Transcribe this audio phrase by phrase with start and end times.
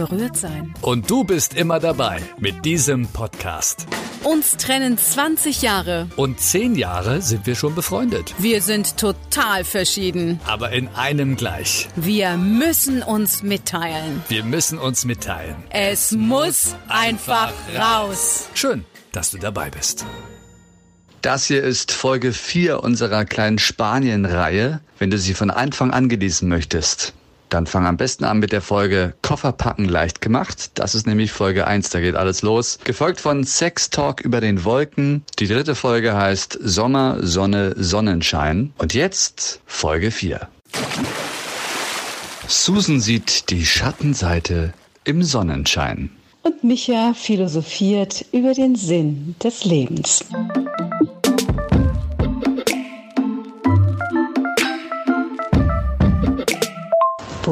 [0.00, 0.74] berührt sein.
[0.80, 3.86] Und du bist immer dabei mit diesem Podcast.
[4.24, 6.08] Uns trennen 20 Jahre.
[6.16, 8.34] Und 10 Jahre sind wir schon befreundet.
[8.38, 10.40] Wir sind total verschieden.
[10.46, 11.88] Aber in einem gleich.
[11.96, 14.22] Wir müssen uns mitteilen.
[14.28, 15.56] Wir müssen uns mitteilen.
[15.68, 18.48] Es muss einfach raus.
[18.54, 20.06] Schön, dass du dabei bist.
[21.20, 24.80] Das hier ist Folge 4 unserer kleinen Spanien-Reihe.
[24.98, 27.12] Wenn du sie von Anfang an genießen möchtest,
[27.50, 30.70] dann fang am besten an mit der Folge Kofferpacken leicht gemacht.
[30.74, 32.78] Das ist nämlich Folge 1, da geht alles los.
[32.84, 35.24] Gefolgt von Sex Talk über den Wolken.
[35.38, 38.72] Die dritte Folge heißt Sommer, Sonne, Sonnenschein.
[38.78, 40.48] Und jetzt Folge 4.
[42.46, 44.72] Susan sieht die Schattenseite
[45.04, 46.10] im Sonnenschein.
[46.42, 50.24] Und Micha philosophiert über den Sinn des Lebens.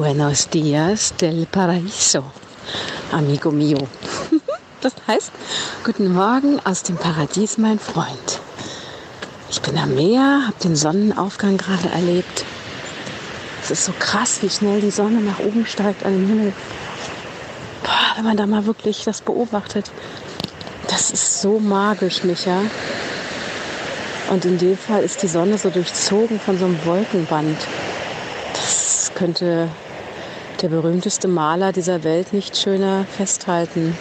[0.08, 2.24] Buenos dias del paraíso,
[3.12, 3.76] amigo mio.
[4.80, 5.30] Das heißt,
[5.84, 8.40] guten Morgen aus dem Paradies, mein Freund.
[9.50, 12.46] Ich bin am Meer, habe den Sonnenaufgang gerade erlebt.
[13.62, 16.52] Es ist so krass, wie schnell die Sonne nach oben steigt an den Himmel.
[17.82, 19.90] Boah, wenn man da mal wirklich das beobachtet.
[20.86, 22.62] Das ist so magisch, Micha.
[24.30, 27.58] Und in dem Fall ist die Sonne so durchzogen von so einem Wolkenband.
[28.54, 29.68] Das könnte
[30.62, 33.96] der berühmteste Maler dieser Welt nicht schöner festhalten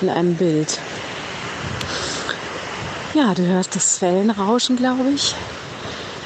[0.00, 0.78] in einem Bild.
[3.14, 5.34] Ja, du hörst das Wellenrauschen, glaube ich.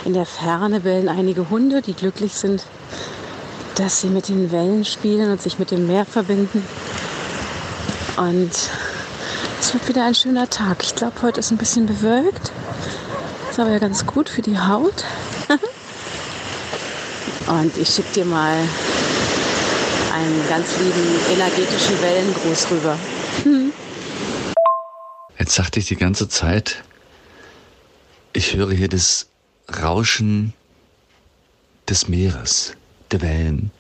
[0.05, 2.65] In der Ferne bellen einige Hunde, die glücklich sind,
[3.77, 6.63] dass sie mit den Wellen spielen und sich mit dem Meer verbinden.
[8.17, 8.53] Und
[9.61, 10.83] es wird wieder ein schöner Tag.
[10.83, 12.53] Ich glaube, heute ist ein bisschen bewölkt.
[13.51, 15.05] Ist aber ja ganz gut für die Haut.
[17.47, 18.59] und ich schicke dir mal
[20.15, 22.97] einen ganz lieben energetischen Wellengruß rüber.
[25.39, 26.85] Jetzt sagte ich die ganze Zeit,
[28.33, 29.27] ich höre hier das
[29.83, 30.53] Rauschen
[31.89, 32.75] des Meeres,
[33.11, 33.73] der Wellen.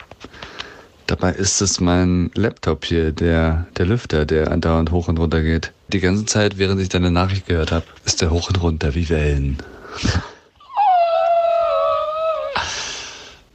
[1.07, 5.73] Dabei ist es mein Laptop hier, der, der Lüfter, der andauernd hoch und runter geht.
[5.89, 9.09] Die ganze Zeit, während ich deine Nachricht gehört habe, ist der hoch und runter wie
[9.09, 9.59] Wellen.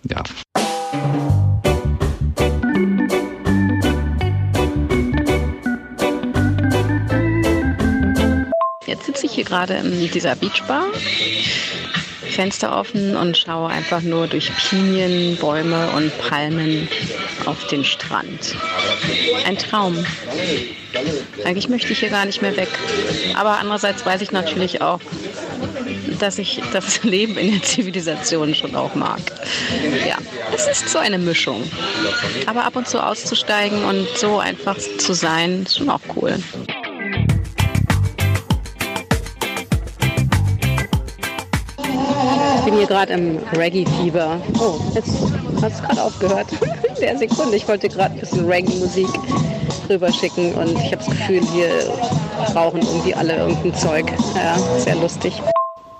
[0.03, 0.23] ja.
[9.49, 10.85] Gerade in dieser Beachbar,
[12.29, 16.87] Fenster offen und schaue einfach nur durch Pinien, Bäume und Palmen
[17.45, 18.55] auf den Strand.
[19.45, 20.05] Ein Traum.
[21.43, 22.69] Eigentlich möchte ich hier gar nicht mehr weg.
[23.35, 24.99] Aber andererseits weiß ich natürlich auch,
[26.19, 29.19] dass ich das Leben in der Zivilisation schon auch mag.
[30.07, 30.17] Ja,
[30.53, 31.63] es ist so eine Mischung.
[32.45, 36.37] Aber ab und zu auszusteigen und so einfach zu sein, ist schon auch cool.
[42.69, 44.39] Bin hier gerade im Reggae-Fieber.
[44.59, 45.09] Oh, jetzt
[45.59, 46.47] hat es gerade aufgehört.
[47.01, 47.55] Der Sekunde.
[47.55, 49.07] Ich wollte gerade ein bisschen Reggae-Musik
[49.89, 51.69] rüberschicken und ich habe das Gefühl, hier
[52.55, 54.13] rauchen irgendwie alle irgendein Zeug.
[54.35, 55.41] Ja, sehr lustig.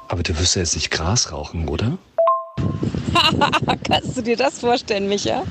[0.10, 1.98] Aber du wirst ja jetzt nicht Gras rauchen, oder?
[3.88, 5.42] Kannst du dir das vorstellen, Micha?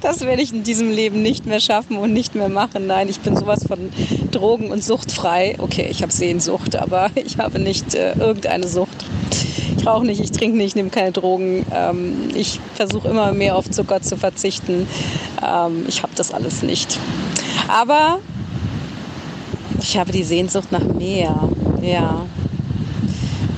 [0.00, 2.88] Das werde ich in diesem Leben nicht mehr schaffen und nicht mehr machen.
[2.88, 3.92] Nein, ich bin sowas von
[4.32, 5.54] drogen- und suchtfrei.
[5.58, 9.04] Okay, ich habe Sehnsucht, aber ich habe nicht äh, irgendeine Sucht.
[9.82, 11.66] Ich rauche nicht, ich trinke nicht, nehme keine Drogen.
[11.74, 14.86] Ähm, ich versuche immer mehr auf Zucker zu verzichten.
[15.44, 17.00] Ähm, ich habe das alles nicht.
[17.66, 18.20] Aber
[19.80, 21.48] ich habe die Sehnsucht nach mehr.
[21.82, 22.24] Ja,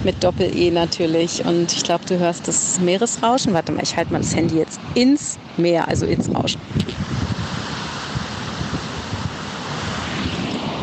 [0.02, 1.44] mit Doppel-E natürlich.
[1.44, 3.52] Und ich glaube, du hörst das Meeresrauschen.
[3.52, 6.58] Warte mal, ich halte mal das Handy jetzt ins Meer, also ins Rauschen.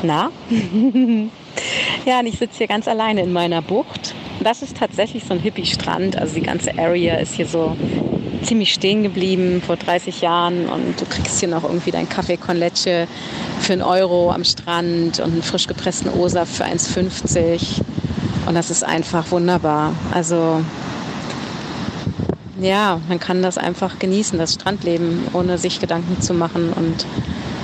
[0.03, 0.29] Na?
[2.05, 4.00] ja, und ich sitze hier ganz alleine in meiner Bucht.
[4.43, 6.17] Das ist tatsächlich so ein Hippie-Strand.
[6.17, 7.75] Also die ganze Area ist hier so
[8.41, 12.57] ziemlich stehen geblieben vor 30 Jahren und du kriegst hier noch irgendwie dein Kaffee con
[12.57, 13.07] Leche
[13.59, 17.81] für einen Euro am Strand und einen frisch gepressten Osa für 1,50
[18.47, 19.93] und das ist einfach wunderbar.
[20.11, 20.63] Also
[22.59, 27.05] ja, man kann das einfach genießen, das Strandleben, ohne sich Gedanken zu machen und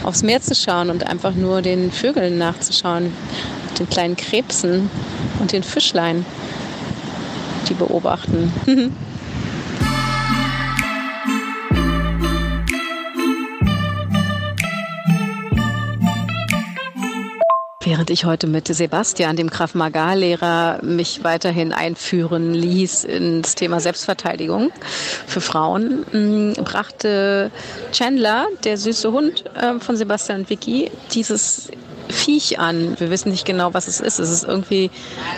[0.03, 3.12] aufs Meer zu schauen und einfach nur den Vögeln nachzuschauen,
[3.80, 4.91] den kleinen Krebsen
[5.39, 6.23] und den Fischlein,
[7.69, 8.52] die beobachten.
[17.90, 24.74] Während ich heute mit Sebastian, dem Krav Maga-Lehrer, mich weiterhin einführen ließ ins Thema Selbstverteidigung
[25.25, 27.50] für Frauen, mm, brachte
[27.94, 31.69] Chandler, der süße Hund äh, von Sebastian und Vicky, dieses
[32.18, 33.00] Viech an.
[33.00, 34.19] Wir wissen nicht genau, was es ist.
[34.19, 34.90] Es ist irgendwie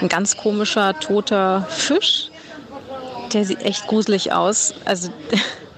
[0.01, 2.29] ein ganz komischer, toter Fisch.
[3.33, 4.73] Der sieht echt gruselig aus.
[4.85, 5.09] Also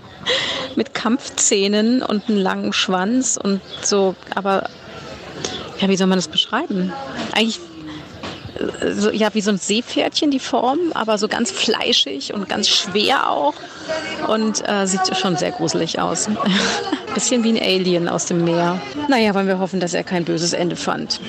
[0.75, 4.69] mit Kampfzähnen und einem langen Schwanz und so, aber
[5.79, 6.93] ja, wie soll man das beschreiben?
[7.33, 7.59] Eigentlich
[8.93, 13.29] so, ja, wie so ein Seepferdchen die Form, aber so ganz fleischig und ganz schwer
[13.29, 13.53] auch.
[14.27, 16.29] Und äh, sieht schon sehr gruselig aus.
[17.13, 18.81] Bisschen wie ein Alien aus dem Meer.
[19.09, 21.19] Naja, wollen wir hoffen, dass er kein böses Ende fand.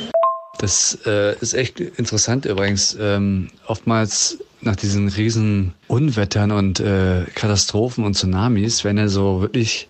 [0.59, 2.97] Das äh, ist echt interessant übrigens.
[3.01, 9.89] Ähm, oftmals nach diesen riesen Unwettern und äh, Katastrophen und Tsunamis werden ja so wirklich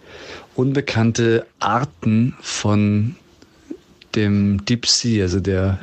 [0.54, 3.16] unbekannte Arten von
[4.14, 5.78] dem Deep Sea, also der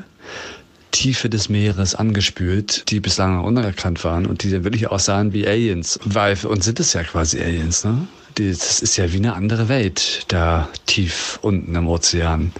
[0.91, 5.99] Tiefe des Meeres angespült, die bislang unerkannt waren und die dann wirklich aussahen wie Aliens.
[6.03, 8.07] Weil für uns sind es ja quasi Aliens, ne?
[8.35, 12.53] Das ist ja wie eine andere Welt, da tief unten im Ozean,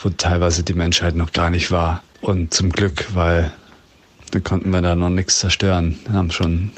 [0.00, 2.02] wo teilweise die Menschheit noch gar nicht war.
[2.20, 3.50] Und zum Glück, weil
[4.30, 5.98] dann konnten wir da noch nichts zerstören.
[6.06, 6.70] Wir haben schon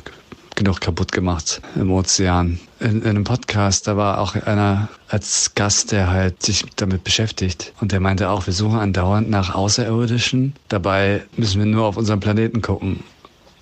[0.59, 2.59] genug kaputt gemacht im Ozean.
[2.81, 7.73] In, in, einem Podcast, da war auch einer als Gast, der halt sich damit beschäftigt.
[7.81, 10.55] Und der meinte auch, wir suchen andauernd nach Außerirdischen.
[10.69, 13.05] Dabei müssen wir nur auf unseren Planeten gucken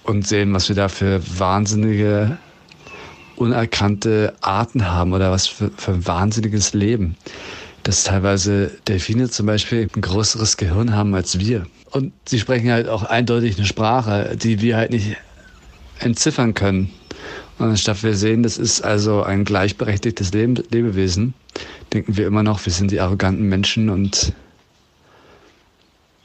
[0.05, 2.39] und sehen, was wir da für wahnsinnige,
[3.37, 7.17] unerkannte Arten haben oder was für, für ein wahnsinniges Leben.
[7.83, 11.67] Dass teilweise Delfine zum Beispiel ein größeres Gehirn haben als wir.
[11.91, 15.17] Und sie sprechen halt auch eindeutig eine Sprache, die wir halt nicht
[15.99, 16.91] entziffern können.
[17.59, 21.35] Und anstatt wir sehen, das ist also ein gleichberechtigtes Leben, Lebewesen,
[21.93, 24.33] denken wir immer noch, wir sind die arroganten Menschen und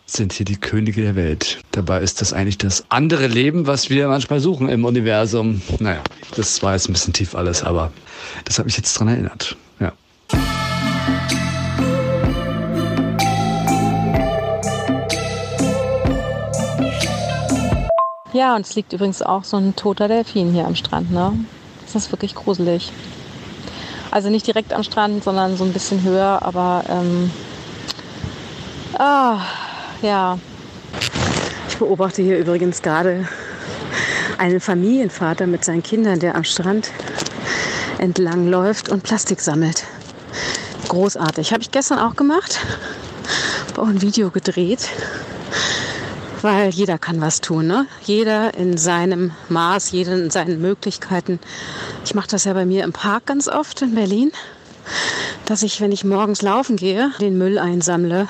[0.06, 1.60] sind hier die Könige der Welt.
[1.72, 5.62] Dabei ist das eigentlich das andere Leben, was wir manchmal suchen im Universum.
[5.80, 6.04] Naja,
[6.36, 7.94] das war jetzt ein bisschen tief alles, aber
[8.44, 9.56] das hat mich jetzt dran erinnert.
[18.33, 18.56] Ja.
[18.56, 21.12] Und es liegt übrigens auch so ein toter Delfin hier am Strand.
[21.12, 21.33] Ne?
[21.86, 22.92] Das ist wirklich gruselig.
[24.12, 27.31] Also nicht direkt am Strand, sondern so ein bisschen höher, aber ähm,
[28.98, 29.39] ah,
[30.01, 30.38] ja.
[31.69, 33.28] Ich beobachte hier übrigens gerade
[34.38, 36.92] einen Familienvater mit seinen Kindern, der am Strand
[38.00, 39.86] entlang läuft und Plastik sammelt.
[40.89, 41.54] Großartig.
[41.54, 42.60] Habe ich gestern auch gemacht.
[43.69, 44.89] Habe auch ein Video gedreht
[46.42, 47.68] weil jeder kann was tun.
[47.68, 47.88] Ne?
[48.04, 51.40] Jeder in seinem Maß, jeder in seinen Möglichkeiten.
[52.06, 54.32] Ich mache das ja bei mir im Park ganz oft in Berlin,
[55.46, 58.28] dass ich, wenn ich morgens laufen gehe, den Müll einsammle,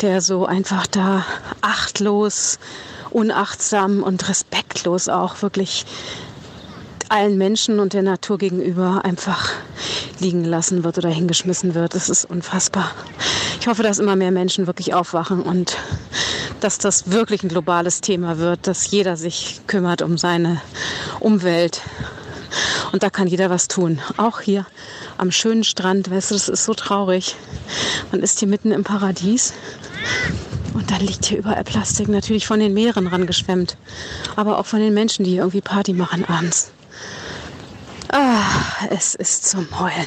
[0.00, 1.24] der so einfach da
[1.60, 2.58] achtlos,
[3.10, 5.86] unachtsam und respektlos auch wirklich
[7.08, 9.50] allen Menschen und der Natur gegenüber einfach
[10.18, 11.94] liegen lassen wird oder hingeschmissen wird.
[11.94, 12.90] Das ist unfassbar.
[13.60, 15.76] Ich hoffe, dass immer mehr Menschen wirklich aufwachen und
[16.60, 20.60] dass das wirklich ein globales Thema wird, dass jeder sich kümmert um seine
[21.20, 21.82] Umwelt.
[22.92, 24.00] Und da kann jeder was tun.
[24.16, 24.66] Auch hier
[25.18, 27.36] am schönen Strand, weißt du, das ist so traurig.
[28.12, 29.52] Man ist hier mitten im Paradies
[30.74, 33.76] und dann liegt hier überall Plastik, natürlich von den Meeren rangeschwemmt,
[34.36, 36.70] aber auch von den Menschen, die hier irgendwie Party machen abends.
[38.12, 38.42] Ah,
[38.90, 40.06] es ist zum Heulen.